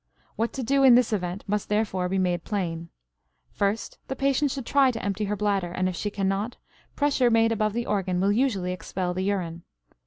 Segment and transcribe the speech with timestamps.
[0.35, 2.89] What to do in this event must therefore be made plain.
[3.51, 6.57] First the patient should try to empty her bladder, and, if she cannot,
[6.95, 9.61] pressure made above the organ will usually expel the urine.